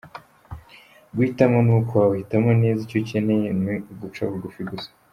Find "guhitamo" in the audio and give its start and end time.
1.15-1.57